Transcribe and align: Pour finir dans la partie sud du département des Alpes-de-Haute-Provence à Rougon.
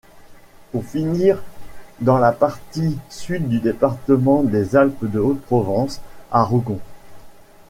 Pour 0.71 0.83
finir 0.83 1.43
dans 1.99 2.17
la 2.17 2.31
partie 2.31 2.97
sud 3.07 3.47
du 3.49 3.59
département 3.59 4.41
des 4.41 4.75
Alpes-de-Haute-Provence 4.75 6.01
à 6.31 6.43
Rougon. 6.43 6.79